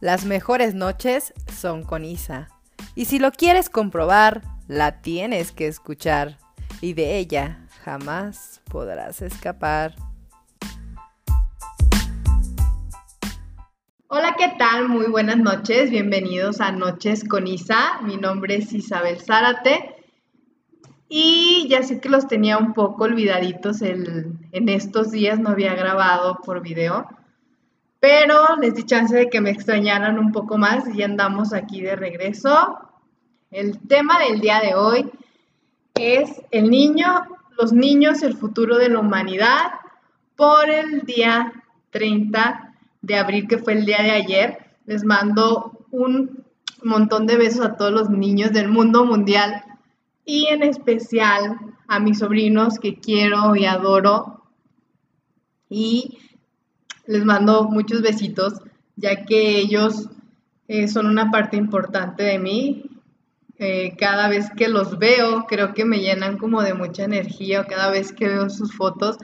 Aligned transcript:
Las 0.00 0.26
mejores 0.26 0.74
noches 0.74 1.32
son 1.50 1.82
con 1.82 2.04
Isa. 2.04 2.48
Y 2.94 3.06
si 3.06 3.18
lo 3.18 3.32
quieres 3.32 3.70
comprobar, 3.70 4.42
la 4.68 5.00
tienes 5.00 5.52
que 5.52 5.66
escuchar. 5.66 6.36
Y 6.82 6.92
de 6.92 7.16
ella 7.16 7.66
jamás 7.82 8.60
podrás 8.70 9.22
escapar. 9.22 9.94
Hola, 14.08 14.36
¿qué 14.36 14.52
tal? 14.58 14.90
Muy 14.90 15.06
buenas 15.06 15.38
noches. 15.38 15.90
Bienvenidos 15.90 16.60
a 16.60 16.72
Noches 16.72 17.24
con 17.24 17.46
Isa. 17.46 18.02
Mi 18.02 18.18
nombre 18.18 18.56
es 18.56 18.74
Isabel 18.74 19.18
Zárate. 19.22 19.96
Y 21.08 21.68
ya 21.70 21.82
sé 21.82 22.00
que 22.00 22.10
los 22.10 22.28
tenía 22.28 22.58
un 22.58 22.74
poco 22.74 23.04
olvidaditos 23.04 23.80
en 23.80 24.38
estos 24.52 25.10
días, 25.10 25.38
no 25.38 25.50
había 25.50 25.74
grabado 25.74 26.40
por 26.44 26.60
video 26.60 27.08
pero 28.00 28.56
les 28.60 28.74
di 28.74 28.84
chance 28.84 29.14
de 29.14 29.28
que 29.28 29.40
me 29.40 29.50
extrañaran 29.50 30.18
un 30.18 30.32
poco 30.32 30.58
más 30.58 30.84
y 30.94 31.02
andamos 31.02 31.52
aquí 31.52 31.80
de 31.80 31.96
regreso. 31.96 32.78
El 33.50 33.78
tema 33.88 34.18
del 34.20 34.40
día 34.40 34.60
de 34.60 34.74
hoy 34.74 35.10
es 35.94 36.42
el 36.50 36.70
niño, 36.70 37.06
los 37.58 37.72
niños, 37.72 38.22
el 38.22 38.36
futuro 38.36 38.76
de 38.76 38.90
la 38.90 39.00
humanidad 39.00 39.72
por 40.36 40.68
el 40.68 41.02
día 41.02 41.52
30 41.90 42.74
de 43.00 43.16
abril, 43.16 43.48
que 43.48 43.58
fue 43.58 43.72
el 43.72 43.86
día 43.86 44.02
de 44.02 44.10
ayer. 44.10 44.58
Les 44.84 45.04
mando 45.04 45.86
un 45.90 46.44
montón 46.82 47.26
de 47.26 47.36
besos 47.36 47.64
a 47.64 47.76
todos 47.76 47.92
los 47.92 48.10
niños 48.10 48.52
del 48.52 48.68
mundo 48.68 49.04
mundial 49.04 49.64
y 50.24 50.46
en 50.48 50.62
especial 50.62 51.58
a 51.88 51.98
mis 52.00 52.18
sobrinos 52.18 52.78
que 52.78 52.98
quiero 52.98 53.56
y 53.56 53.64
adoro. 53.64 54.42
Y 55.68 56.18
les 57.06 57.24
mando 57.24 57.64
muchos 57.64 58.02
besitos, 58.02 58.54
ya 58.96 59.24
que 59.24 59.58
ellos 59.58 60.08
eh, 60.68 60.88
son 60.88 61.06
una 61.06 61.30
parte 61.30 61.56
importante 61.56 62.22
de 62.24 62.38
mí. 62.38 62.90
Eh, 63.58 63.96
cada 63.96 64.28
vez 64.28 64.50
que 64.56 64.68
los 64.68 64.98
veo, 64.98 65.46
creo 65.46 65.72
que 65.72 65.84
me 65.84 66.00
llenan 66.00 66.36
como 66.36 66.62
de 66.62 66.74
mucha 66.74 67.04
energía, 67.04 67.64
cada 67.64 67.90
vez 67.90 68.12
que 68.12 68.28
veo 68.28 68.50
sus 68.50 68.74
fotos, 68.74 69.16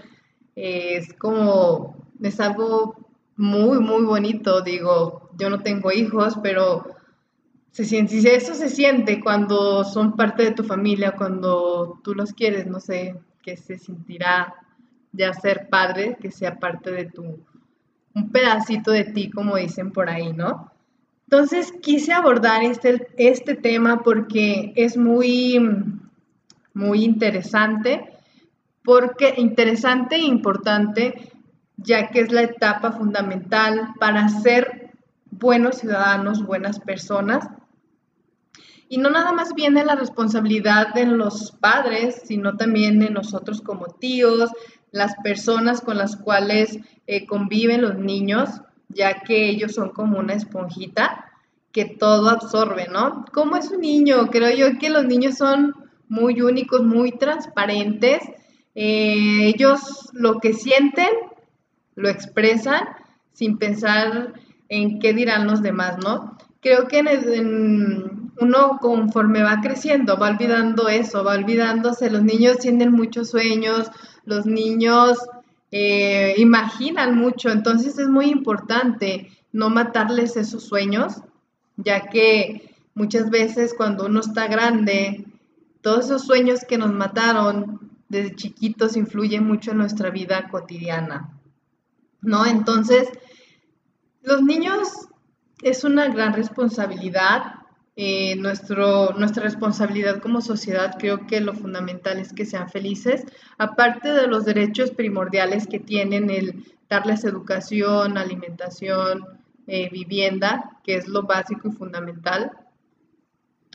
eh, 0.57 0.97
es 0.97 1.13
como, 1.15 1.97
es 2.23 2.41
algo 2.41 2.95
muy, 3.37 3.79
muy 3.81 4.05
bonito. 4.05 4.63
Digo, 4.63 5.31
yo 5.39 5.51
no 5.51 5.61
tengo 5.61 5.93
hijos, 5.93 6.39
pero 6.43 6.87
se 7.73 7.85
siente, 7.85 8.37
eso 8.37 8.55
se 8.55 8.69
siente 8.69 9.21
cuando 9.21 9.85
son 9.85 10.17
parte 10.17 10.45
de 10.45 10.53
tu 10.53 10.63
familia, 10.65 11.13
cuando 11.17 12.01
tú 12.05 12.15
los 12.15 12.33
quieres, 12.33 12.67
no 12.67 12.81
sé, 12.81 13.17
que 13.43 13.57
se 13.57 13.79
sentirá 13.79 14.55
ya 15.13 15.33
ser 15.35 15.69
padre, 15.69 16.17
que 16.21 16.31
sea 16.31 16.59
parte 16.59 16.91
de 16.91 17.07
tu 17.07 17.39
un 18.15 18.31
pedacito 18.31 18.91
de 18.91 19.05
ti, 19.05 19.31
como 19.31 19.57
dicen 19.57 19.93
por 19.93 20.09
ahí, 20.09 20.33
¿no? 20.33 20.71
Entonces 21.25 21.73
quise 21.81 22.13
abordar 22.13 22.63
este, 22.63 23.09
este 23.17 23.55
tema 23.55 24.03
porque 24.03 24.73
es 24.77 24.97
muy, 24.97 25.59
muy 26.75 27.05
interesante, 27.05 28.13
porque 28.85 29.35
interesante 29.39 30.17
e 30.17 30.27
importante, 30.27 31.33
ya 31.79 32.09
que 32.09 32.21
es 32.21 32.33
la 32.33 32.43
etapa 32.43 32.93
fundamental 32.93 33.95
para 33.99 34.29
ser 34.29 34.91
buenos 35.31 35.79
ciudadanos, 35.79 36.45
buenas 36.45 36.79
personas. 36.81 37.49
Y 38.93 38.99
no 38.99 39.09
nada 39.09 39.33
más 39.33 39.55
viene 39.55 39.87
la 39.87 39.95
responsabilidad 39.95 40.93
de 40.93 41.07
los 41.07 41.53
padres, 41.53 42.25
sino 42.27 42.59
también 42.59 42.99
de 42.99 43.09
nosotros 43.09 43.63
como 43.63 43.87
tíos, 43.87 44.51
las 44.91 45.15
personas 45.25 45.81
con 45.81 45.97
las 45.97 46.15
cuales 46.15 46.79
eh, 47.07 47.25
conviven 47.25 47.81
los 47.81 47.97
niños, 47.97 48.51
ya 48.91 49.21
que 49.21 49.49
ellos 49.49 49.73
son 49.73 49.93
como 49.93 50.19
una 50.19 50.35
esponjita 50.35 51.25
que 51.73 51.87
todo 51.87 52.29
absorbe, 52.29 52.87
¿no? 52.93 53.25
¿Cómo 53.33 53.57
es 53.57 53.71
un 53.71 53.81
niño? 53.81 54.27
Creo 54.27 54.55
yo 54.55 54.79
que 54.79 54.91
los 54.91 55.07
niños 55.07 55.39
son 55.39 55.75
muy 56.09 56.43
únicos, 56.43 56.83
muy 56.83 57.13
transparentes. 57.13 58.23
Eh, 58.75 59.47
ellos 59.55 60.11
lo 60.13 60.39
que 60.39 60.53
sienten 60.53 61.09
lo 61.95 62.11
expresan 62.11 62.83
sin 63.33 63.57
pensar 63.57 64.35
en 64.69 64.99
qué 64.99 65.15
dirán 65.15 65.47
los 65.47 65.63
demás, 65.63 65.97
¿no? 66.05 66.37
Creo 66.61 66.89
que 66.89 67.03
uno 68.41 68.79
conforme 68.81 69.43
va 69.43 69.61
creciendo 69.61 70.19
va 70.19 70.31
olvidando 70.31 70.89
eso, 70.89 71.25
va 71.25 71.35
olvidándose. 71.35 72.11
Los 72.11 72.23
niños 72.23 72.59
tienen 72.59 72.93
muchos 72.93 73.31
sueños, 73.31 73.91
los 74.25 74.47
niños 74.47 75.19
eh, 75.71 76.35
imaginan 76.37 77.17
mucho, 77.17 77.51
entonces 77.51 77.99
es 77.99 78.09
muy 78.09 78.27
importante 78.27 79.31
no 79.53 79.71
matarles 79.71 80.37
esos 80.37 80.65
sueños, 80.65 81.23
ya 81.77 82.09
que 82.09 82.75
muchas 82.95 83.31
veces 83.31 83.75
cuando 83.75 84.07
uno 84.07 84.21
está 84.21 84.49
grande, 84.49 85.25
todos 85.81 86.07
esos 86.07 86.27
sueños 86.27 86.61
que 86.69 86.79
nos 86.79 86.93
mataron 86.93 87.91
desde 88.09 88.37
chiquitos 88.37 88.97
influyen 88.97 89.47
mucho 89.47 89.71
en 89.71 89.79
nuestra 89.79 90.11
vida 90.11 90.49
cotidiana, 90.51 91.31
¿no? 92.21 92.45
Entonces, 92.45 93.09
los 94.23 94.43
niños 94.43 94.89
es 95.63 95.85
una 95.85 96.09
gran 96.09 96.35
responsabilidad 96.35 97.62
eh, 97.95 98.37
nuestro, 98.37 99.13
nuestra 99.19 99.43
responsabilidad 99.43 100.21
como 100.21 100.41
sociedad, 100.41 100.97
creo 100.99 101.27
que 101.27 101.41
lo 101.41 101.53
fundamental 101.53 102.19
es 102.19 102.33
que 102.33 102.47
sean 102.47 102.71
felices, 102.71 103.25
aparte 103.59 104.13
de 104.13 104.27
los 104.27 104.45
derechos 104.47 104.91
primordiales 104.91 105.67
que 105.67 105.79
tienen 105.79 106.31
el 106.31 106.65
darles 106.89 107.25
educación, 107.25 108.19
alimentación, 108.19 109.27
eh, 109.67 109.89
vivienda, 109.91 110.79
que 110.85 110.97
es 110.97 111.09
lo 111.09 111.23
básico 111.23 111.69
y 111.69 111.73
fundamental, 111.73 112.53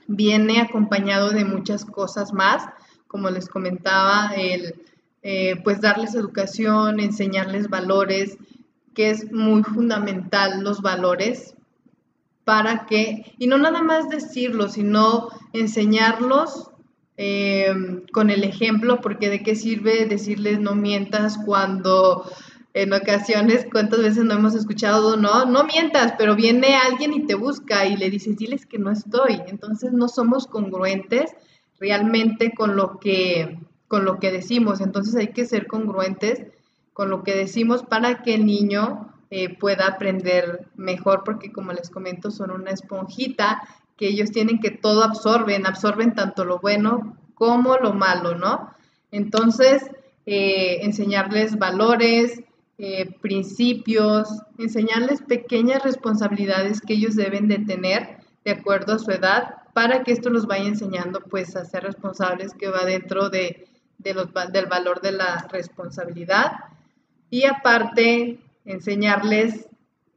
viene 0.07 0.61
acompañado 0.61 1.31
de 1.31 1.45
muchas 1.45 1.85
cosas 1.85 2.33
más, 2.33 2.65
como 3.07 3.29
les 3.29 3.47
comentaba, 3.47 4.31
el 4.35 4.75
eh, 5.23 5.59
pues 5.63 5.81
darles 5.81 6.15
educación, 6.15 6.99
enseñarles 6.99 7.69
valores, 7.69 8.37
que 8.93 9.09
es 9.09 9.31
muy 9.31 9.63
fundamental 9.63 10.63
los 10.63 10.81
valores 10.81 11.55
para 12.47 12.85
que, 12.85 13.35
y 13.37 13.47
no 13.47 13.57
nada 13.57 13.83
más 13.83 14.07
decirlo, 14.07 14.69
sino 14.69 15.27
enseñarlos 15.51 16.71
eh, 17.17 17.75
con 18.13 18.29
el 18.29 18.45
ejemplo, 18.45 19.01
porque 19.01 19.29
de 19.29 19.43
qué 19.43 19.53
sirve 19.53 20.05
decirles 20.05 20.57
no 20.61 20.73
mientas 20.73 21.37
cuando 21.45 22.23
en 22.73 22.93
ocasiones, 22.93 23.67
cuántas 23.69 23.99
veces 23.99 24.23
no 24.23 24.35
hemos 24.35 24.55
escuchado, 24.55 25.17
no, 25.17 25.43
no 25.43 25.65
mientas, 25.65 26.13
pero 26.17 26.37
viene 26.37 26.77
alguien 26.77 27.11
y 27.11 27.25
te 27.25 27.35
busca 27.35 27.85
y 27.85 27.97
le 27.97 28.09
dices, 28.09 28.37
diles 28.37 28.65
que 28.65 28.79
no 28.79 28.91
estoy. 28.91 29.41
Entonces 29.47 29.91
no 29.91 30.07
somos 30.07 30.47
congruentes 30.47 31.35
realmente 31.81 32.53
con 32.55 32.77
lo 32.77 32.97
que, 32.97 33.59
con 33.89 34.05
lo 34.05 34.19
que 34.19 34.31
decimos. 34.31 34.79
Entonces 34.79 35.17
hay 35.17 35.33
que 35.33 35.43
ser 35.43 35.67
congruentes 35.67 36.45
con 36.93 37.09
lo 37.09 37.23
que 37.23 37.35
decimos 37.35 37.83
para 37.83 38.21
que 38.23 38.35
el 38.35 38.45
niño 38.45 39.16
eh, 39.29 39.57
pueda 39.57 39.87
aprender 39.87 40.67
mejor, 40.75 41.23
porque 41.23 41.51
como 41.51 41.73
les 41.73 41.89
comento, 41.89 42.31
son 42.31 42.51
una 42.51 42.71
esponjita 42.71 43.61
que 43.97 44.07
ellos 44.07 44.31
tienen 44.31 44.59
que 44.59 44.71
todo 44.71 45.03
absorben, 45.03 45.65
absorben 45.65 46.13
tanto 46.13 46.45
lo 46.45 46.59
bueno 46.59 47.17
como 47.33 47.77
lo 47.77 47.93
malo, 47.93 48.35
¿no? 48.35 48.73
Entonces, 49.11 49.83
eh, 50.25 50.79
enseñarles 50.83 51.57
valores, 51.57 52.41
eh, 52.77 53.09
principios, 53.21 54.29
enseñarles 54.57 55.21
pequeñas 55.21 55.83
responsabilidades 55.83 56.79
que 56.79 56.93
ellos 56.93 57.15
deben 57.15 57.47
de 57.47 57.59
tener 57.59 58.17
de 58.45 58.51
acuerdo 58.51 58.93
a 58.93 58.99
su 58.99 59.11
edad 59.11 59.55
para 59.73 60.03
que 60.03 60.11
esto 60.11 60.29
los 60.29 60.47
vaya 60.47 60.67
enseñando 60.67 61.21
pues 61.21 61.55
a 61.55 61.65
ser 61.65 61.83
responsables 61.83 62.53
que 62.53 62.69
va 62.69 62.85
dentro 62.85 63.29
de, 63.29 63.67
del 63.97 64.65
valor 64.67 65.01
de 65.01 65.11
la 65.11 65.47
responsabilidad 65.51 66.51
y 67.29 67.45
aparte 67.45 68.39
enseñarles, 68.67 69.67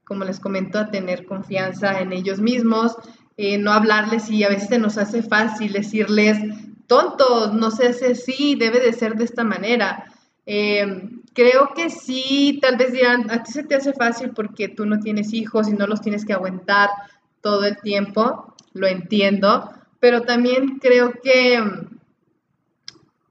como 0.05 0.25
les 0.25 0.41
comento, 0.41 0.79
a 0.79 0.91
tener 0.91 1.25
confianza 1.25 2.00
en 2.00 2.12
ellos 2.12 2.41
mismos, 2.41 2.97
eh, 3.37 3.56
no 3.56 3.73
hablarles 3.73 4.29
y 4.29 4.44
a 4.44 4.49
veces 4.49 4.69
se 4.69 4.79
nos 4.79 4.99
hace 4.99 5.23
fácil 5.23 5.73
decirles, 5.73 6.38
tontos, 6.87 7.55
no 7.55 7.70
se 7.70 7.87
hace 7.88 8.12
así, 8.12 8.56
debe 8.56 8.81
de 8.81 8.93
ser 8.93 9.14
de 9.14 9.25
esta 9.25 9.44
manera. 9.44 10.05
Eh, 10.44 11.08
creo 11.32 11.70
que 11.75 11.88
sí, 11.88 12.58
tal 12.61 12.76
vez 12.76 12.93
dirán, 12.93 13.31
a 13.31 13.43
ti 13.43 13.52
se 13.52 13.62
te 13.62 13.76
hace 13.76 13.93
fácil 13.93 14.31
porque 14.31 14.69
tú 14.69 14.85
no 14.85 14.99
tienes 14.99 15.32
hijos 15.32 15.69
y 15.69 15.73
no 15.73 15.87
los 15.87 16.00
tienes 16.00 16.25
que 16.25 16.32
aguantar 16.32 16.91
todo 17.41 17.64
el 17.64 17.76
tiempo, 17.79 18.55
lo 18.75 18.87
entiendo, 18.87 19.70
pero 20.00 20.23
también 20.23 20.79
creo 20.81 21.12
que 21.23 21.62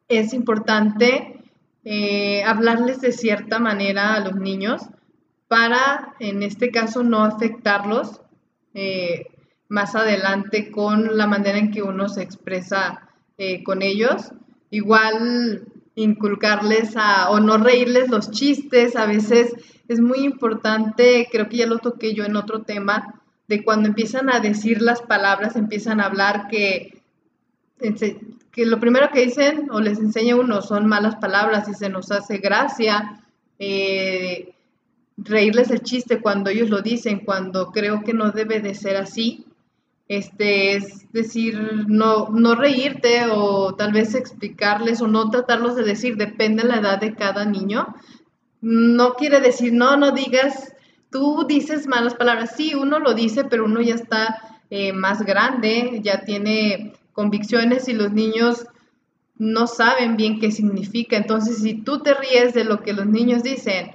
es 0.07 0.33
importante 0.33 1.43
eh, 1.83 2.43
hablarles 2.43 3.01
de 3.01 3.11
cierta 3.11 3.59
manera 3.59 4.15
a 4.15 4.19
los 4.21 4.35
niños 4.35 4.83
para, 5.49 6.13
en 6.19 6.43
este 6.43 6.71
caso, 6.71 7.03
no 7.03 7.23
afectarlos 7.25 8.21
eh, 8.73 9.25
más 9.67 9.95
adelante 9.95 10.71
con 10.71 11.17
la 11.17 11.27
manera 11.27 11.57
en 11.57 11.71
que 11.71 11.81
uno 11.81 12.07
se 12.07 12.21
expresa 12.21 13.09
eh, 13.37 13.63
con 13.63 13.81
ellos. 13.81 14.31
Igual 14.69 15.63
inculcarles 15.95 16.95
a, 16.95 17.31
o 17.31 17.39
no 17.39 17.57
reírles 17.57 18.09
los 18.09 18.31
chistes, 18.31 18.95
a 18.95 19.07
veces 19.07 19.53
es 19.87 19.99
muy 19.99 20.19
importante, 20.19 21.27
creo 21.31 21.49
que 21.49 21.57
ya 21.57 21.65
lo 21.65 21.79
toqué 21.79 22.13
yo 22.13 22.23
en 22.23 22.35
otro 22.35 22.61
tema, 22.61 23.21
de 23.47 23.63
cuando 23.63 23.89
empiezan 23.89 24.29
a 24.29 24.39
decir 24.39 24.83
las 24.83 25.01
palabras, 25.01 25.55
empiezan 25.55 25.99
a 25.99 26.05
hablar 26.05 26.47
que, 26.47 27.01
que 28.51 28.65
lo 28.67 28.79
primero 28.79 29.09
que 29.11 29.25
dicen 29.25 29.67
o 29.71 29.81
les 29.81 29.97
enseña 29.97 30.35
uno 30.35 30.61
son 30.61 30.85
malas 30.85 31.15
palabras 31.15 31.67
y 31.67 31.73
se 31.73 31.89
nos 31.89 32.11
hace 32.11 32.37
gracia. 32.37 33.23
Eh, 33.57 34.53
reírles 35.23 35.71
el 35.71 35.81
chiste 35.81 36.21
cuando 36.21 36.49
ellos 36.49 36.69
lo 36.69 36.81
dicen, 36.81 37.19
cuando 37.19 37.71
creo 37.71 38.03
que 38.03 38.13
no 38.13 38.31
debe 38.31 38.59
de 38.59 38.75
ser 38.75 38.97
así. 38.97 39.45
Este, 40.07 40.75
es 40.75 41.11
decir, 41.11 41.85
no, 41.87 42.29
no 42.29 42.55
reírte 42.55 43.27
o 43.31 43.75
tal 43.75 43.93
vez 43.93 44.15
explicarles 44.15 45.01
o 45.01 45.07
no 45.07 45.29
tratarlos 45.29 45.75
de 45.75 45.83
decir, 45.83 46.17
depende 46.17 46.63
de 46.63 46.69
la 46.69 46.77
edad 46.77 46.99
de 46.99 47.13
cada 47.13 47.45
niño. 47.45 47.95
No 48.61 49.13
quiere 49.13 49.39
decir, 49.39 49.71
no, 49.71 49.97
no 49.97 50.11
digas, 50.11 50.73
tú 51.11 51.45
dices 51.47 51.87
malas 51.87 52.15
palabras. 52.15 52.55
Sí, 52.55 52.73
uno 52.73 52.99
lo 52.99 53.13
dice, 53.13 53.43
pero 53.43 53.65
uno 53.65 53.81
ya 53.81 53.95
está 53.95 54.61
eh, 54.71 54.93
más 54.93 55.23
grande, 55.23 55.99
ya 56.03 56.25
tiene 56.25 56.93
convicciones 57.13 57.87
y 57.87 57.93
los 57.93 58.11
niños 58.11 58.65
no 59.37 59.67
saben 59.67 60.17
bien 60.17 60.39
qué 60.39 60.51
significa. 60.51 61.17
Entonces, 61.17 61.59
si 61.59 61.75
tú 61.75 62.01
te 62.01 62.13
ríes 62.13 62.53
de 62.53 62.63
lo 62.63 62.81
que 62.81 62.93
los 62.93 63.05
niños 63.05 63.43
dicen, 63.43 63.91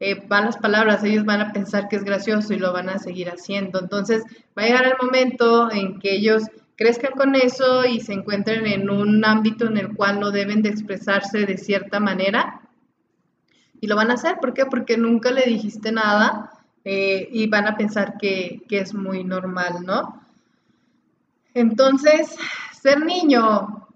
eh, 0.00 0.24
malas 0.28 0.56
palabras, 0.56 1.02
ellos 1.02 1.24
van 1.24 1.40
a 1.40 1.52
pensar 1.52 1.88
que 1.88 1.96
es 1.96 2.04
gracioso 2.04 2.52
y 2.52 2.58
lo 2.58 2.72
van 2.72 2.88
a 2.88 2.98
seguir 2.98 3.28
haciendo. 3.30 3.80
Entonces 3.80 4.22
va 4.56 4.62
a 4.62 4.66
llegar 4.66 4.86
el 4.86 4.94
momento 5.00 5.70
en 5.72 5.98
que 5.98 6.14
ellos 6.14 6.44
crezcan 6.76 7.12
con 7.12 7.34
eso 7.34 7.84
y 7.84 8.00
se 8.00 8.12
encuentren 8.12 8.66
en 8.66 8.88
un 8.88 9.24
ámbito 9.24 9.66
en 9.66 9.76
el 9.76 9.94
cual 9.96 10.20
no 10.20 10.30
deben 10.30 10.62
de 10.62 10.68
expresarse 10.68 11.46
de 11.46 11.58
cierta 11.58 11.98
manera. 11.98 12.60
Y 13.80 13.88
lo 13.88 13.96
van 13.96 14.10
a 14.10 14.14
hacer, 14.14 14.36
¿por 14.40 14.54
qué? 14.54 14.66
Porque 14.66 14.96
nunca 14.96 15.32
le 15.32 15.42
dijiste 15.42 15.90
nada 15.90 16.52
eh, 16.84 17.28
y 17.32 17.48
van 17.48 17.66
a 17.66 17.76
pensar 17.76 18.14
que, 18.18 18.62
que 18.68 18.78
es 18.78 18.94
muy 18.94 19.24
normal, 19.24 19.84
¿no? 19.84 20.22
Entonces, 21.54 22.36
ser 22.80 23.04
niño, 23.04 23.88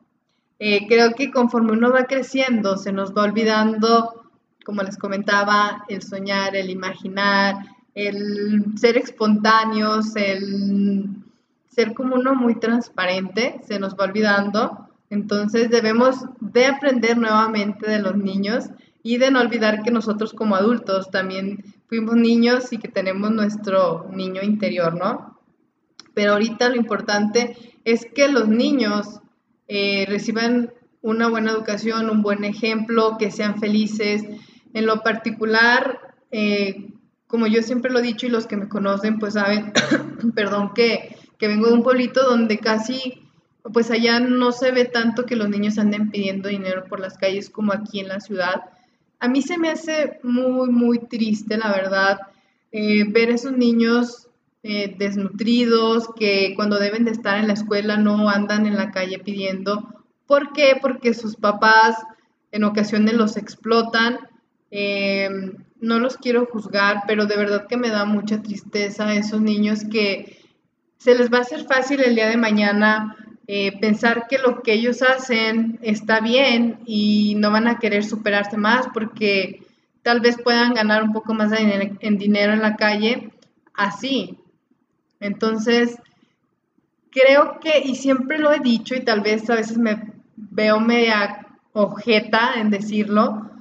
eh, 0.58 0.86
creo 0.88 1.12
que 1.12 1.30
conforme 1.30 1.72
uno 1.72 1.92
va 1.92 2.04
creciendo, 2.04 2.76
se 2.76 2.92
nos 2.92 3.14
va 3.14 3.22
olvidando 3.22 4.22
como 4.64 4.82
les 4.82 4.96
comentaba, 4.96 5.84
el 5.88 6.02
soñar, 6.02 6.56
el 6.56 6.70
imaginar, 6.70 7.56
el 7.94 8.64
ser 8.76 8.96
espontáneos, 8.96 10.16
el 10.16 11.06
ser 11.68 11.94
como 11.94 12.16
uno 12.16 12.34
muy 12.34 12.58
transparente, 12.58 13.60
se 13.66 13.78
nos 13.78 13.94
va 13.94 14.04
olvidando. 14.04 14.88
Entonces 15.10 15.70
debemos 15.70 16.16
de 16.40 16.66
aprender 16.66 17.18
nuevamente 17.18 17.90
de 17.90 18.00
los 18.00 18.16
niños 18.16 18.66
y 19.02 19.18
de 19.18 19.30
no 19.30 19.40
olvidar 19.40 19.82
que 19.82 19.90
nosotros 19.90 20.32
como 20.32 20.54
adultos 20.54 21.10
también 21.10 21.64
fuimos 21.88 22.16
niños 22.16 22.72
y 22.72 22.78
que 22.78 22.88
tenemos 22.88 23.30
nuestro 23.30 24.08
niño 24.10 24.42
interior, 24.42 24.94
¿no? 24.94 25.38
Pero 26.14 26.32
ahorita 26.32 26.68
lo 26.68 26.76
importante 26.76 27.56
es 27.84 28.06
que 28.06 28.28
los 28.28 28.48
niños 28.48 29.20
eh, 29.68 30.06
reciban 30.08 30.72
una 31.00 31.28
buena 31.28 31.50
educación, 31.50 32.10
un 32.10 32.22
buen 32.22 32.44
ejemplo, 32.44 33.16
que 33.18 33.30
sean 33.30 33.58
felices, 33.58 34.22
en 34.74 34.86
lo 34.86 35.02
particular, 35.02 36.00
eh, 36.30 36.90
como 37.26 37.46
yo 37.46 37.62
siempre 37.62 37.90
lo 37.90 38.00
he 38.00 38.02
dicho 38.02 38.26
y 38.26 38.30
los 38.30 38.46
que 38.46 38.56
me 38.56 38.68
conocen 38.68 39.18
pues 39.18 39.34
saben, 39.34 39.72
perdón, 40.34 40.72
que, 40.74 41.16
que 41.38 41.48
vengo 41.48 41.68
de 41.68 41.74
un 41.74 41.82
pueblito 41.82 42.22
donde 42.24 42.58
casi, 42.58 43.22
pues 43.72 43.90
allá 43.90 44.20
no 44.20 44.52
se 44.52 44.70
ve 44.70 44.84
tanto 44.84 45.24
que 45.24 45.36
los 45.36 45.48
niños 45.48 45.78
anden 45.78 46.10
pidiendo 46.10 46.48
dinero 46.48 46.84
por 46.84 47.00
las 47.00 47.16
calles 47.16 47.50
como 47.50 47.72
aquí 47.72 48.00
en 48.00 48.08
la 48.08 48.20
ciudad. 48.20 48.64
A 49.18 49.28
mí 49.28 49.40
se 49.42 49.56
me 49.56 49.70
hace 49.70 50.18
muy, 50.22 50.68
muy 50.68 50.98
triste, 50.98 51.56
la 51.56 51.70
verdad, 51.70 52.18
eh, 52.70 53.04
ver 53.10 53.30
esos 53.30 53.52
niños 53.52 54.28
eh, 54.64 54.94
desnutridos 54.96 56.08
que 56.14 56.52
cuando 56.54 56.78
deben 56.78 57.04
de 57.04 57.10
estar 57.10 57.38
en 57.38 57.48
la 57.48 57.54
escuela 57.54 57.96
no 57.96 58.28
andan 58.28 58.66
en 58.66 58.76
la 58.76 58.90
calle 58.90 59.18
pidiendo. 59.18 59.88
¿Por 60.26 60.52
qué? 60.52 60.78
Porque 60.80 61.14
sus 61.14 61.36
papás 61.36 61.96
en 62.52 62.64
ocasiones 62.64 63.14
los 63.14 63.36
explotan 63.36 64.18
Em, 64.74 65.52
no 65.82 65.98
los 65.98 66.16
quiero 66.16 66.46
juzgar, 66.46 67.02
pero 67.06 67.26
de 67.26 67.36
verdad 67.36 67.66
que 67.66 67.76
me 67.76 67.90
da 67.90 68.06
mucha 68.06 68.40
tristeza 68.40 69.06
a 69.06 69.14
esos 69.14 69.42
niños 69.42 69.84
que 69.84 70.38
se 70.96 71.14
les 71.14 71.30
va 71.30 71.38
a 71.38 71.40
hacer 71.42 71.66
fácil 71.66 72.00
el 72.00 72.14
día 72.14 72.28
de 72.28 72.38
mañana 72.38 73.14
eh, 73.46 73.78
pensar 73.80 74.28
que 74.30 74.38
lo 74.38 74.62
que 74.62 74.72
ellos 74.72 75.02
hacen 75.02 75.78
está 75.82 76.20
bien 76.20 76.78
y 76.86 77.34
no 77.36 77.50
van 77.50 77.68
a 77.68 77.78
querer 77.78 78.02
superarse 78.02 78.56
más 78.56 78.86
porque 78.94 79.62
tal 80.02 80.20
vez 80.20 80.38
puedan 80.42 80.72
ganar 80.72 81.02
un 81.02 81.12
poco 81.12 81.34
más 81.34 81.52
en 81.52 82.16
dinero 82.16 82.54
en 82.54 82.62
la 82.62 82.76
calle 82.76 83.30
así. 83.74 84.38
Entonces, 85.20 85.98
creo 87.10 87.60
que, 87.60 87.78
y 87.84 87.96
siempre 87.96 88.38
lo 88.38 88.50
he 88.52 88.60
dicho 88.60 88.94
y 88.94 89.04
tal 89.04 89.20
vez 89.20 89.50
a 89.50 89.56
veces 89.56 89.76
me 89.76 90.14
veo 90.34 90.80
media 90.80 91.46
ojeta 91.74 92.54
en 92.56 92.70
decirlo, 92.70 93.51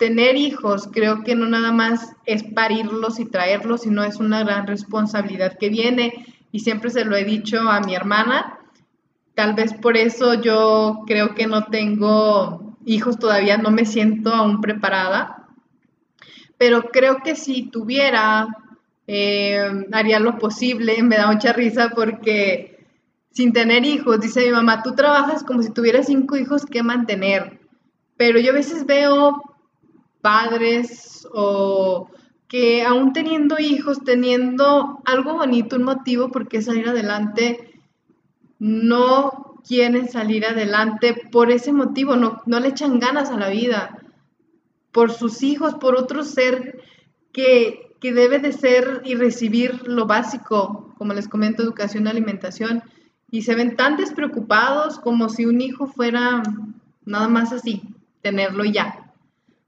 tener 0.00 0.34
hijos 0.34 0.88
creo 0.90 1.22
que 1.24 1.34
no 1.34 1.46
nada 1.46 1.72
más 1.72 2.16
es 2.24 2.42
parirlos 2.42 3.20
y 3.20 3.26
traerlos, 3.26 3.82
sino 3.82 4.02
es 4.02 4.16
una 4.16 4.42
gran 4.42 4.66
responsabilidad 4.66 5.58
que 5.58 5.68
viene. 5.68 6.24
Y 6.50 6.60
siempre 6.60 6.88
se 6.88 7.04
lo 7.04 7.16
he 7.16 7.24
dicho 7.24 7.60
a 7.68 7.80
mi 7.80 7.94
hermana. 7.94 8.58
Tal 9.34 9.52
vez 9.54 9.74
por 9.74 9.98
eso 9.98 10.34
yo 10.34 11.02
creo 11.06 11.34
que 11.34 11.46
no 11.46 11.66
tengo 11.66 12.78
hijos 12.86 13.18
todavía, 13.18 13.58
no 13.58 13.70
me 13.70 13.84
siento 13.84 14.34
aún 14.34 14.62
preparada, 14.62 15.46
pero 16.56 16.84
creo 16.90 17.18
que 17.22 17.36
si 17.36 17.68
tuviera, 17.68 18.48
eh, 19.06 19.62
haría 19.92 20.18
lo 20.18 20.38
posible, 20.38 21.02
me 21.02 21.18
da 21.18 21.30
mucha 21.30 21.52
risa 21.52 21.90
porque 21.94 22.86
sin 23.32 23.52
tener 23.52 23.84
hijos, 23.84 24.18
dice 24.18 24.46
mi 24.46 24.50
mamá, 24.50 24.82
tú 24.82 24.94
trabajas 24.94 25.44
como 25.44 25.62
si 25.62 25.70
tuvieras 25.70 26.06
cinco 26.06 26.38
hijos 26.38 26.64
que 26.64 26.82
mantener, 26.82 27.60
pero 28.16 28.40
yo 28.40 28.52
a 28.52 28.54
veces 28.54 28.86
veo 28.86 29.49
padres 30.20 31.26
o 31.32 32.08
que 32.48 32.82
aún 32.82 33.12
teniendo 33.12 33.58
hijos, 33.58 34.02
teniendo 34.04 35.00
algo 35.04 35.34
bonito, 35.34 35.76
un 35.76 35.84
motivo 35.84 36.30
por 36.30 36.48
qué 36.48 36.60
salir 36.62 36.88
adelante, 36.88 37.80
no 38.58 39.60
quieren 39.66 40.08
salir 40.08 40.44
adelante 40.44 41.14
por 41.30 41.50
ese 41.50 41.72
motivo, 41.72 42.16
no, 42.16 42.42
no 42.46 42.58
le 42.58 42.68
echan 42.68 42.98
ganas 42.98 43.30
a 43.30 43.36
la 43.36 43.48
vida, 43.48 43.98
por 44.90 45.12
sus 45.12 45.42
hijos, 45.42 45.74
por 45.74 45.94
otro 45.94 46.24
ser 46.24 46.82
que, 47.32 47.94
que 48.00 48.12
debe 48.12 48.40
de 48.40 48.52
ser 48.52 49.02
y 49.04 49.14
recibir 49.14 49.86
lo 49.86 50.06
básico, 50.06 50.92
como 50.98 51.14
les 51.14 51.28
comento, 51.28 51.62
educación, 51.62 52.08
alimentación, 52.08 52.82
y 53.30 53.42
se 53.42 53.54
ven 53.54 53.76
tan 53.76 53.96
despreocupados 53.96 54.98
como 54.98 55.28
si 55.28 55.46
un 55.46 55.60
hijo 55.60 55.86
fuera 55.86 56.42
nada 57.04 57.28
más 57.28 57.52
así, 57.52 57.82
tenerlo 58.22 58.64
ya. 58.64 58.99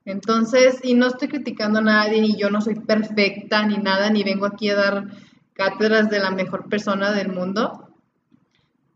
Entonces, 0.04 0.80
y 0.82 0.94
no 0.94 1.06
estoy 1.06 1.28
criticando 1.28 1.78
a 1.78 1.82
nadie, 1.82 2.20
ni 2.20 2.36
yo 2.36 2.50
no 2.50 2.60
soy 2.60 2.74
perfecta, 2.74 3.64
ni 3.66 3.78
nada, 3.78 4.10
ni 4.10 4.24
vengo 4.24 4.46
aquí 4.46 4.68
a 4.70 4.74
dar 4.74 5.06
cátedras 5.52 6.10
de 6.10 6.18
la 6.18 6.30
mejor 6.30 6.68
persona 6.68 7.12
del 7.12 7.28
mundo, 7.28 7.88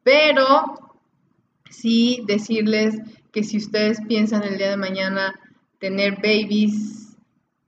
pero 0.03 0.97
sí 1.71 2.23
decirles 2.27 2.97
que 3.31 3.45
si 3.45 3.59
ustedes 3.59 4.01
piensan 4.09 4.43
el 4.43 4.57
día 4.57 4.71
de 4.71 4.77
mañana 4.77 5.35
tener 5.79 6.17
babies, 6.17 7.17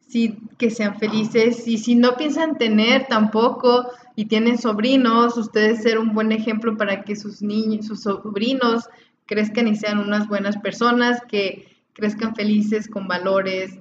sí 0.00 0.38
que 0.56 0.70
sean 0.70 0.98
felices, 0.98 1.68
y 1.68 1.78
si 1.78 1.94
no 1.94 2.16
piensan 2.16 2.58
tener 2.58 3.06
tampoco 3.06 3.88
y 4.16 4.24
tienen 4.24 4.58
sobrinos, 4.58 5.36
ustedes 5.36 5.82
ser 5.82 5.98
un 5.98 6.14
buen 6.14 6.32
ejemplo 6.32 6.76
para 6.76 7.04
que 7.04 7.14
sus 7.14 7.42
niños, 7.42 7.86
sus 7.86 8.02
sobrinos 8.02 8.88
crezcan 9.26 9.68
y 9.68 9.76
sean 9.76 9.98
unas 9.98 10.26
buenas 10.26 10.56
personas, 10.56 11.20
que 11.28 11.77
crezcan 11.98 12.36
felices 12.36 12.86
con 12.86 13.08
valores 13.08 13.76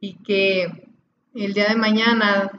y 0.00 0.14
que 0.14 0.88
el 1.34 1.52
día 1.52 1.68
de 1.68 1.76
mañana 1.76 2.50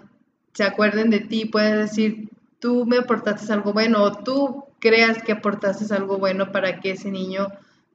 se 0.54 0.64
acuerden 0.64 1.10
de 1.10 1.20
ti, 1.20 1.46
puedes 1.46 1.76
decir, 1.76 2.30
tú 2.60 2.86
me 2.86 2.98
aportaste 2.98 3.52
algo 3.52 3.74
bueno 3.74 4.04
o 4.04 4.14
tú 4.14 4.66
creas 4.78 5.24
que 5.24 5.32
aportaste 5.32 5.92
algo 5.96 6.20
bueno 6.20 6.52
para 6.52 6.80
que 6.80 6.92
ese 6.92 7.10
niño 7.10 7.48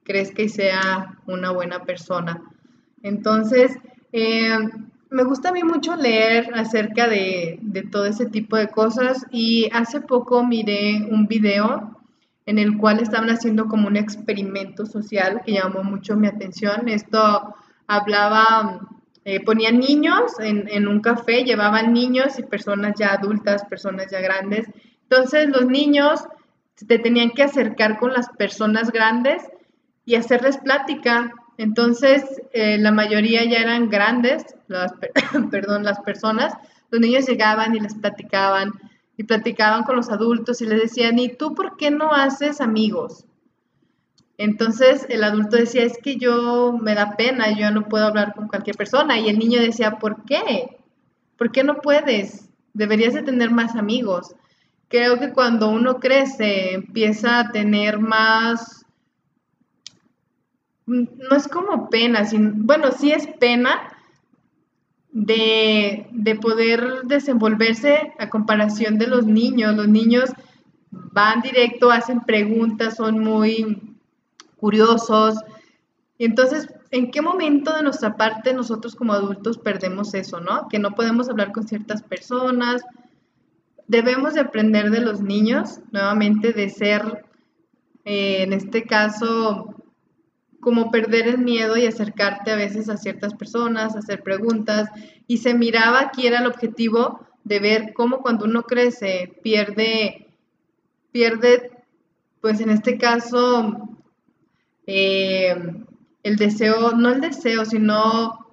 crezca 0.03 0.41
y 0.41 0.49
sea 0.49 1.17
una 1.25 1.51
buena 1.51 1.83
persona. 1.83 2.43
Entonces, 3.01 3.77
eh, 4.11 4.57
me 5.09 5.23
gusta 5.23 5.49
a 5.49 5.53
mí 5.53 5.63
mucho 5.63 5.95
leer 5.95 6.51
acerca 6.53 7.07
de, 7.07 7.59
de, 7.61 7.83
todo 7.83 8.07
ese 8.07 8.25
tipo 8.25 8.57
de 8.57 8.67
cosas 8.67 9.25
y 9.31 9.69
hace 9.71 10.01
poco 10.01 10.45
miré 10.45 11.07
un 11.09 11.27
video 11.27 11.97
en 12.45 12.59
el 12.59 12.77
cual 12.77 12.99
estaban 12.99 13.29
haciendo 13.29 13.67
como 13.67 13.87
un 13.87 13.97
experimento 13.97 14.85
social 14.85 15.41
que 15.45 15.53
llamó 15.53 15.83
mucho 15.83 16.15
mi 16.15 16.27
atención. 16.27 16.87
Esto 16.87 17.55
hablaba, 17.87 18.87
eh, 19.23 19.43
ponían 19.43 19.79
niños 19.79 20.33
en, 20.39 20.87
un 20.87 21.01
café, 21.01 21.43
llevaban 21.43 21.93
niños 21.93 22.37
y 22.37 22.43
personas 22.43 22.93
ya 22.99 23.13
adultas, 23.13 23.65
personas 23.65 24.11
ya 24.11 24.19
grandes. 24.21 24.67
Entonces 25.03 25.49
los 25.49 25.65
niños 25.65 26.23
te 26.87 26.99
tenían 26.99 27.31
que 27.31 27.43
acercar 27.43 27.97
con 27.97 28.13
las 28.13 28.29
personas 28.29 28.91
grandes 28.91 29.41
y 30.05 30.15
hacerles 30.15 30.57
plática. 30.57 31.33
Entonces 31.57 32.23
eh, 32.53 32.77
la 32.77 32.91
mayoría 32.91 33.43
ya 33.45 33.57
eran 33.57 33.89
grandes, 33.89 34.45
las, 34.67 34.93
perdón, 35.49 35.83
las 35.83 35.99
personas. 36.01 36.53
Los 36.91 37.01
niños 37.01 37.25
llegaban 37.25 37.75
y 37.75 37.79
les 37.79 37.95
platicaban 37.95 38.71
y 39.17 39.23
platicaban 39.23 39.83
con 39.83 39.95
los 39.95 40.09
adultos 40.09 40.61
y 40.61 40.65
les 40.65 40.81
decían, 40.81 41.19
¿y 41.19 41.29
tú 41.29 41.55
por 41.55 41.77
qué 41.77 41.91
no 41.91 42.11
haces 42.13 42.61
amigos? 42.61 43.25
Entonces 44.37 45.05
el 45.09 45.23
adulto 45.23 45.55
decía, 45.55 45.83
es 45.83 45.97
que 45.97 46.17
yo 46.17 46.77
me 46.81 46.93
da 46.93 47.15
pena, 47.15 47.51
yo 47.57 47.71
no 47.71 47.87
puedo 47.87 48.05
hablar 48.05 48.33
con 48.33 48.47
cualquier 48.47 48.75
persona. 48.75 49.17
Y 49.17 49.29
el 49.29 49.39
niño 49.39 49.61
decía, 49.61 49.97
¿por 49.97 50.25
qué? 50.25 50.77
¿Por 51.37 51.51
qué 51.51 51.63
no 51.63 51.75
puedes? 51.75 52.49
Deberías 52.73 53.13
de 53.13 53.23
tener 53.23 53.51
más 53.51 53.75
amigos. 53.75 54.35
Creo 54.89 55.19
que 55.19 55.31
cuando 55.31 55.69
uno 55.69 55.99
crece 55.99 56.73
empieza 56.73 57.39
a 57.39 57.51
tener 57.51 57.99
más, 57.99 58.85
no 60.85 61.35
es 61.35 61.47
como 61.47 61.89
pena, 61.89 62.25
sino, 62.25 62.51
bueno, 62.55 62.91
sí 62.91 63.11
es 63.11 63.27
pena, 63.39 63.94
de, 65.25 66.07
de, 66.11 66.35
poder 66.35 67.01
desenvolverse 67.05 68.13
a 68.19 68.29
comparación 68.29 68.99
de 68.99 69.07
los 69.07 69.25
niños. 69.25 69.75
Los 69.75 69.87
niños 69.87 70.29
van 70.91 71.41
directo, 71.41 71.89
hacen 71.89 72.21
preguntas, 72.21 72.97
son 72.97 73.19
muy 73.19 73.97
curiosos. 74.57 75.35
Y 76.19 76.25
entonces, 76.25 76.67
¿en 76.91 77.09
qué 77.09 77.23
momento 77.23 77.75
de 77.75 77.81
nuestra 77.81 78.15
parte 78.15 78.53
nosotros 78.53 78.95
como 78.95 79.13
adultos 79.13 79.57
perdemos 79.57 80.13
eso, 80.13 80.39
no? 80.39 80.67
Que 80.69 80.77
no 80.77 80.91
podemos 80.91 81.27
hablar 81.27 81.51
con 81.51 81.67
ciertas 81.67 82.03
personas. 82.03 82.83
Debemos 83.87 84.35
de 84.35 84.41
aprender 84.41 84.91
de 84.91 85.01
los 85.01 85.21
niños, 85.21 85.79
nuevamente, 85.91 86.53
de 86.53 86.69
ser, 86.69 87.25
eh, 88.05 88.43
en 88.43 88.53
este 88.53 88.83
caso, 88.83 89.74
como 90.65 90.89
perder 90.89 91.27
el 91.27 91.37
miedo 91.37 91.77
y 91.77 91.85
acercarte 91.85 92.49
a 92.49 92.55
veces 92.55 92.89
a 92.89 92.97
ciertas 92.97 93.35
personas, 93.35 93.95
hacer 93.95 94.23
preguntas. 94.23 94.89
Y 95.27 95.37
se 95.37 95.53
miraba 95.53 95.99
aquí 95.99 96.25
era 96.25 96.39
el 96.39 96.47
objetivo 96.47 97.19
de 97.43 97.59
ver 97.59 97.93
cómo 97.93 98.23
cuando 98.23 98.45
uno 98.45 98.63
crece 98.63 99.31
pierde, 99.43 100.27
pierde, 101.11 101.69
pues 102.41 102.61
en 102.61 102.71
este 102.71 102.97
caso, 102.97 103.89
eh, 104.87 105.55
el 106.23 106.35
deseo, 106.35 106.93
no 106.93 107.09
el 107.09 107.21
deseo, 107.21 107.63
sino 107.63 108.47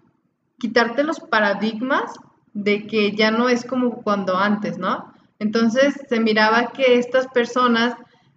quitarte 0.58 1.04
los 1.04 1.18
paradigmas 1.18 2.12
de 2.52 2.86
que 2.86 3.12
ya 3.12 3.30
no 3.30 3.48
es 3.48 3.64
como 3.64 4.02
cuando 4.02 4.36
antes, 4.36 4.76
¿no? 4.76 5.14
Entonces 5.38 5.94
se 6.10 6.20
miraba 6.20 6.72
que 6.72 6.98
estas 6.98 7.26
personas 7.28 7.94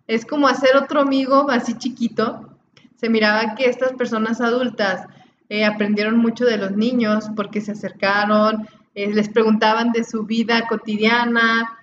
es 0.07 0.25
como 0.25 0.47
hacer 0.47 0.77
otro 0.77 1.01
amigo 1.01 1.49
así 1.49 1.73
chiquito, 1.77 2.54
se 2.95 3.09
miraba 3.09 3.55
que 3.55 3.65
estas 3.65 3.93
personas 3.93 4.41
adultas 4.41 5.07
eh, 5.49 5.65
aprendieron 5.65 6.17
mucho 6.17 6.45
de 6.45 6.57
los 6.57 6.71
niños 6.71 7.25
porque 7.35 7.61
se 7.61 7.73
acercaron, 7.73 8.67
eh, 8.95 9.13
les 9.13 9.29
preguntaban 9.29 9.91
de 9.91 10.03
su 10.03 10.23
vida 10.23 10.67
cotidiana 10.67 11.77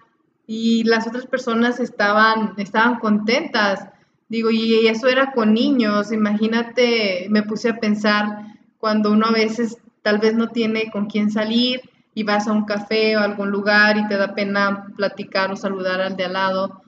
y 0.47 0.85
las 0.85 1.07
otras 1.07 1.27
personas 1.27 1.79
estaban, 1.79 2.55
estaban 2.57 2.99
contentas. 2.99 3.89
Digo, 4.29 4.51
y 4.51 4.87
eso 4.87 5.09
era 5.09 5.33
con 5.33 5.53
niños, 5.53 6.11
imagínate, 6.11 7.27
me 7.29 7.43
puse 7.43 7.69
a 7.69 7.77
pensar 7.79 8.57
cuando 8.79 9.13
uno 9.13 9.27
a 9.27 9.33
veces 9.33 9.77
tal 10.01 10.19
vez 10.19 10.35
no 10.35 10.49
tiene 10.49 10.91
con 10.91 11.07
quién 11.07 11.31
salir 11.31 11.83
y 12.15 12.25
vas 12.25 12.49
a 12.49 12.53
un 12.53 12.65
café 12.65 13.17
o 13.17 13.21
algún 13.21 13.51
lugar 13.51 13.97
y 13.99 14.09
te 14.09 14.17
da 14.17 14.35
pena 14.35 14.87
platicar 14.97 15.53
o 15.53 15.57
saludar 15.57 16.01
al 16.01 16.17
de 16.17 16.25
al 16.25 16.33
lado 16.33 16.83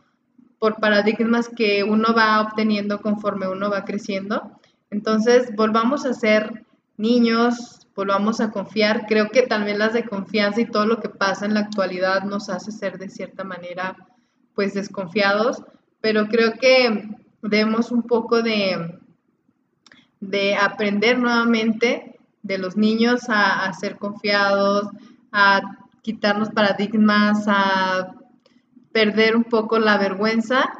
por 0.64 0.80
paradigmas 0.80 1.50
que 1.50 1.85
uno 1.85 2.14
va 2.16 2.40
obteniendo 2.40 3.02
conforme 3.02 3.47
uno 3.47 3.68
va 3.68 3.85
creciendo. 3.85 4.59
Entonces, 4.88 5.54
volvamos 5.54 6.06
a 6.06 6.14
ser 6.14 6.64
niños, 6.97 7.87
volvamos 7.94 8.40
a 8.40 8.50
confiar. 8.50 9.04
Creo 9.06 9.28
que 9.28 9.42
también 9.42 9.78
las 9.78 9.92
de 9.92 10.06
confianza 10.06 10.62
y 10.62 10.71
todo 10.71 10.87
lo 10.87 11.00
que 11.00 11.11
pasa 11.11 11.44
en 11.44 11.52
la 11.52 11.61
actualidad 11.61 12.23
nos 12.23 12.49
hace 12.49 12.73
ser 12.73 12.97
de 12.97 13.11
cierta 13.11 13.44
manera, 13.44 13.94
pues, 14.54 14.73
desconfiados, 14.73 15.62
pero 16.00 16.28
creo 16.28 16.54
que 16.54 17.11
debemos 17.42 17.92
un 17.92 18.04
poco 18.04 18.40
de, 18.40 18.99
de 20.21 20.54
aprender 20.54 21.18
nuevamente 21.18 22.18
de 22.42 22.56
los 22.56 22.75
niños 22.78 23.28
a, 23.28 23.66
a 23.66 23.73
ser 23.75 23.99
confiados, 23.99 24.88
a 25.30 25.61
quitarnos 26.00 26.49
paradigmas, 26.49 27.44
a 27.49 28.13
perder 28.94 29.34
un 29.34 29.42
poco 29.42 29.80
la 29.80 29.98
vergüenza 29.98 30.70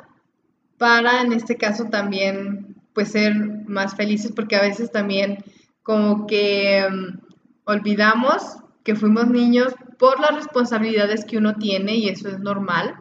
para 0.79 1.21
en 1.21 1.33
este 1.33 1.57
caso 1.57 1.87
también 1.87 2.77
pues 2.93 3.11
ser 3.11 3.35
más 3.67 3.97
felices 3.97 4.31
porque 4.35 4.55
a 4.55 4.63
veces 4.63 4.93
también 4.93 5.39
como 5.83 6.29
que 6.29 6.87
mm, 6.89 7.19
olvidamos 7.65 8.59
que 8.85 8.95
fuimos 8.95 9.27
niños 9.29 9.75
por 9.99 10.21
las 10.21 10.33
responsabilidades 10.33 11.25
que 11.25 11.39
uno 11.39 11.57
tiene 11.57 11.97
y 11.97 12.09
eso 12.09 12.29
es 12.29 12.39
normal 12.39 12.95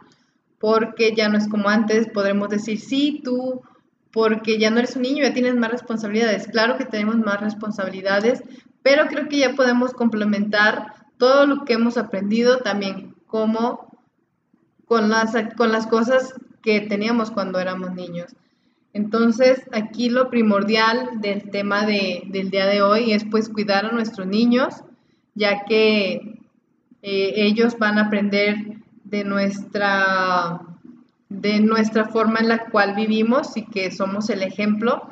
porque 0.58 1.14
ya 1.14 1.28
no 1.28 1.38
es 1.38 1.46
como 1.46 1.68
antes, 1.68 2.08
podremos 2.08 2.48
decir 2.48 2.80
sí, 2.80 3.20
tú 3.22 3.62
porque 4.10 4.58
ya 4.58 4.70
no 4.70 4.78
eres 4.78 4.96
un 4.96 5.02
niño, 5.02 5.22
ya 5.22 5.34
tienes 5.34 5.56
más 5.56 5.70
responsabilidades. 5.70 6.46
Claro 6.46 6.78
que 6.78 6.86
tenemos 6.86 7.16
más 7.18 7.40
responsabilidades, 7.40 8.42
pero 8.82 9.06
creo 9.06 9.28
que 9.28 9.38
ya 9.38 9.54
podemos 9.54 9.92
complementar 9.92 10.94
todo 11.18 11.46
lo 11.46 11.64
que 11.64 11.74
hemos 11.74 11.98
aprendido 11.98 12.58
también 12.58 13.14
como 13.26 13.93
con 14.86 15.08
las, 15.08 15.34
con 15.56 15.72
las 15.72 15.86
cosas 15.86 16.34
que 16.62 16.80
teníamos 16.80 17.30
cuando 17.30 17.58
éramos 17.58 17.92
niños. 17.94 18.34
Entonces, 18.92 19.62
aquí 19.72 20.08
lo 20.08 20.30
primordial 20.30 21.20
del 21.20 21.50
tema 21.50 21.84
de, 21.84 22.22
del 22.26 22.50
día 22.50 22.66
de 22.66 22.80
hoy 22.80 23.12
es 23.12 23.24
pues 23.24 23.48
cuidar 23.48 23.86
a 23.86 23.92
nuestros 23.92 24.26
niños, 24.26 24.82
ya 25.34 25.64
que 25.64 26.40
eh, 27.02 27.32
ellos 27.36 27.76
van 27.78 27.98
a 27.98 28.06
aprender 28.06 28.56
de 29.02 29.24
nuestra, 29.24 30.60
de 31.28 31.60
nuestra 31.60 32.06
forma 32.06 32.38
en 32.38 32.48
la 32.48 32.66
cual 32.70 32.94
vivimos 32.94 33.56
y 33.56 33.66
que 33.66 33.90
somos 33.90 34.30
el 34.30 34.42
ejemplo 34.42 35.02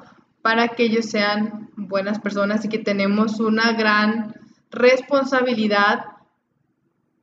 para 0.43 0.69
que 0.69 0.85
ellos 0.85 1.07
sean 1.07 1.71
buenas 1.77 2.19
personas 2.19 2.65
y 2.65 2.69
que 2.69 2.79
tenemos 2.79 3.41
una 3.41 3.73
gran 3.73 4.35
responsabilidad 4.71 6.05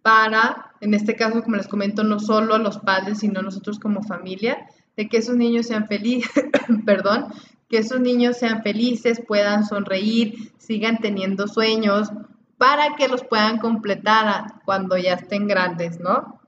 para, 0.01 0.68
en 0.81 0.93
este 0.93 1.15
caso, 1.15 1.43
como 1.43 1.57
les 1.57 1.67
comento, 1.67 2.03
no 2.03 2.19
solo 2.19 2.55
a 2.55 2.59
los 2.59 2.79
padres, 2.79 3.19
sino 3.19 3.41
nosotros 3.41 3.79
como 3.79 4.03
familia, 4.03 4.67
de 4.95 5.07
que 5.07 5.17
esos 5.17 5.35
niños 5.35 5.67
sean 5.67 5.87
felices, 5.87 6.45
perdón, 6.85 7.27
que 7.69 7.77
esos 7.77 7.99
niños 7.99 8.37
sean 8.37 8.63
felices, 8.63 9.21
puedan 9.25 9.65
sonreír, 9.65 10.51
sigan 10.57 10.97
teniendo 10.97 11.47
sueños, 11.47 12.09
para 12.57 12.95
que 12.95 13.07
los 13.07 13.23
puedan 13.23 13.57
completar 13.59 14.55
cuando 14.65 14.97
ya 14.97 15.13
estén 15.13 15.47
grandes, 15.47 15.99
¿no? 15.99 16.41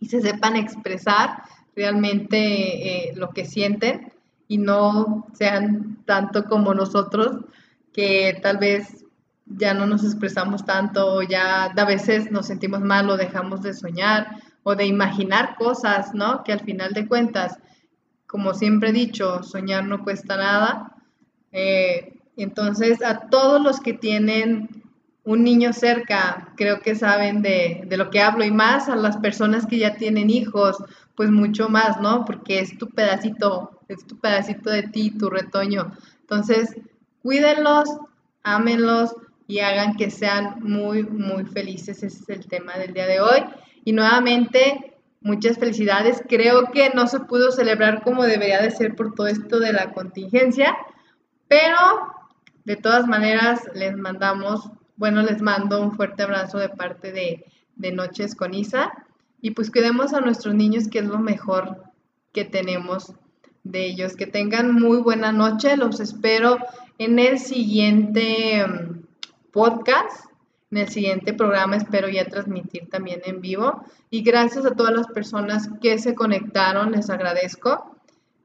Y 0.00 0.06
se 0.06 0.20
sepan 0.20 0.56
expresar 0.56 1.44
realmente 1.76 3.08
eh, 3.08 3.12
lo 3.14 3.30
que 3.30 3.44
sienten 3.44 4.12
y 4.48 4.58
no 4.58 5.26
sean 5.32 5.98
tanto 6.04 6.44
como 6.44 6.74
nosotros, 6.74 7.44
que 7.92 8.38
tal 8.42 8.58
vez 8.58 9.03
ya 9.46 9.74
no 9.74 9.86
nos 9.86 10.04
expresamos 10.04 10.64
tanto, 10.64 11.22
ya 11.22 11.64
a 11.64 11.84
veces 11.84 12.30
nos 12.30 12.46
sentimos 12.46 12.80
mal 12.80 13.08
o 13.10 13.16
dejamos 13.16 13.62
de 13.62 13.74
soñar 13.74 14.36
o 14.62 14.74
de 14.74 14.86
imaginar 14.86 15.56
cosas, 15.56 16.14
¿no? 16.14 16.42
Que 16.44 16.52
al 16.52 16.60
final 16.60 16.92
de 16.92 17.06
cuentas, 17.06 17.58
como 18.26 18.54
siempre 18.54 18.88
he 18.88 18.92
dicho, 18.92 19.42
soñar 19.42 19.84
no 19.84 20.02
cuesta 20.02 20.36
nada. 20.36 20.96
Eh, 21.52 22.18
entonces, 22.36 23.02
a 23.02 23.28
todos 23.28 23.62
los 23.62 23.80
que 23.80 23.92
tienen 23.92 24.82
un 25.24 25.44
niño 25.44 25.72
cerca, 25.72 26.52
creo 26.56 26.80
que 26.80 26.94
saben 26.94 27.42
de, 27.42 27.84
de, 27.86 27.96
lo 27.96 28.10
que 28.10 28.20
hablo 28.20 28.44
y 28.44 28.50
más 28.50 28.88
a 28.88 28.96
las 28.96 29.16
personas 29.18 29.66
que 29.66 29.78
ya 29.78 29.96
tienen 29.96 30.30
hijos, 30.30 30.76
pues 31.14 31.30
mucho 31.30 31.68
más, 31.68 32.00
¿no? 32.00 32.24
Porque 32.24 32.60
es 32.60 32.76
tu 32.76 32.88
pedacito, 32.90 33.80
es 33.88 34.06
tu 34.06 34.18
pedacito 34.18 34.70
de 34.70 34.82
ti, 34.84 35.16
tu 35.16 35.30
retoño. 35.30 35.92
Entonces, 36.20 36.74
cuídenlos, 37.22 37.88
ámenlos, 38.42 39.14
y 39.46 39.58
hagan 39.60 39.96
que 39.96 40.10
sean 40.10 40.56
muy, 40.60 41.02
muy 41.04 41.44
felices. 41.44 42.02
Ese 42.02 42.22
es 42.22 42.28
el 42.28 42.46
tema 42.46 42.74
del 42.74 42.94
día 42.94 43.06
de 43.06 43.20
hoy. 43.20 43.40
Y 43.84 43.92
nuevamente, 43.92 44.94
muchas 45.20 45.58
felicidades. 45.58 46.22
Creo 46.28 46.70
que 46.70 46.90
no 46.90 47.06
se 47.06 47.20
pudo 47.20 47.50
celebrar 47.50 48.02
como 48.02 48.24
debería 48.24 48.62
de 48.62 48.70
ser 48.70 48.94
por 48.94 49.14
todo 49.14 49.26
esto 49.26 49.58
de 49.58 49.72
la 49.72 49.92
contingencia, 49.92 50.76
pero 51.48 51.78
de 52.64 52.76
todas 52.76 53.06
maneras 53.06 53.62
les 53.74 53.96
mandamos, 53.96 54.70
bueno, 54.96 55.22
les 55.22 55.42
mando 55.42 55.82
un 55.82 55.92
fuerte 55.92 56.22
abrazo 56.22 56.58
de 56.58 56.68
parte 56.68 57.12
de, 57.12 57.44
de 57.76 57.92
Noches 57.92 58.34
con 58.34 58.54
Isa. 58.54 58.92
Y 59.40 59.50
pues 59.50 59.70
cuidemos 59.70 60.14
a 60.14 60.20
nuestros 60.20 60.54
niños, 60.54 60.88
que 60.88 61.00
es 61.00 61.04
lo 61.04 61.18
mejor 61.18 61.82
que 62.32 62.46
tenemos 62.46 63.12
de 63.62 63.84
ellos. 63.84 64.16
Que 64.16 64.26
tengan 64.26 64.72
muy 64.72 64.98
buena 64.98 65.32
noche. 65.32 65.76
Los 65.76 66.00
espero 66.00 66.58
en 66.96 67.18
el 67.18 67.38
siguiente 67.38 68.64
podcast. 69.54 70.26
En 70.72 70.78
el 70.78 70.88
siguiente 70.88 71.32
programa 71.32 71.76
espero 71.76 72.08
ya 72.08 72.26
transmitir 72.26 72.90
también 72.90 73.22
en 73.24 73.40
vivo. 73.40 73.84
Y 74.10 74.22
gracias 74.22 74.66
a 74.66 74.74
todas 74.74 74.92
las 74.92 75.06
personas 75.06 75.70
que 75.80 75.96
se 75.98 76.14
conectaron, 76.14 76.90
les 76.92 77.08
agradezco 77.08 77.94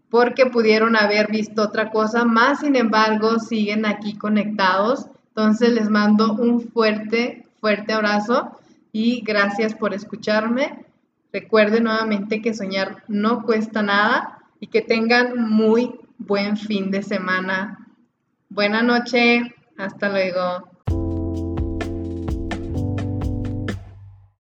porque 0.09 0.45
pudieron 0.47 0.95
haber 0.95 1.31
visto 1.31 1.63
otra 1.63 1.91
cosa, 1.91 2.25
más 2.25 2.61
sin 2.61 2.75
embargo 2.75 3.39
siguen 3.39 3.85
aquí 3.85 4.17
conectados. 4.17 5.07
Entonces 5.29 5.73
les 5.73 5.89
mando 5.89 6.33
un 6.33 6.61
fuerte, 6.61 7.47
fuerte 7.59 7.93
abrazo 7.93 8.59
y 8.91 9.21
gracias 9.21 9.75
por 9.75 9.93
escucharme. 9.93 10.85
Recuerden 11.31 11.85
nuevamente 11.85 12.41
que 12.41 12.53
soñar 12.53 13.03
no 13.07 13.43
cuesta 13.43 13.81
nada 13.81 14.39
y 14.59 14.67
que 14.67 14.81
tengan 14.81 15.49
muy 15.49 15.99
buen 16.17 16.57
fin 16.57 16.91
de 16.91 17.03
semana. 17.03 17.87
Buena 18.49 18.81
noche, 18.81 19.55
hasta 19.77 20.09
luego. 20.09 20.78